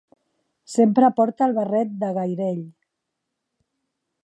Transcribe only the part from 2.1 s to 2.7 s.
gairell.